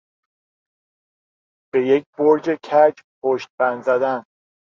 [1.73, 4.25] به یک برج کج پشتبند زدن